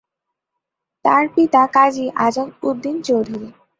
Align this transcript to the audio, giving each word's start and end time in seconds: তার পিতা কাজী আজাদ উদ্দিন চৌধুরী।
তার 1.05 1.23
পিতা 1.35 1.61
কাজী 1.67 2.05
আজাদ 2.17 2.49
উদ্দিন 2.63 2.95
চৌধুরী। 3.01 3.49